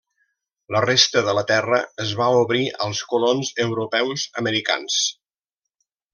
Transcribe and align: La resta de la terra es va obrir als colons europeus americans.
La 0.75 0.79
resta 0.85 1.21
de 1.27 1.35
la 1.39 1.43
terra 1.51 1.79
es 2.05 2.13
va 2.21 2.29
obrir 2.39 2.63
als 2.87 3.03
colons 3.13 3.53
europeus 3.67 4.25
americans. 4.43 4.99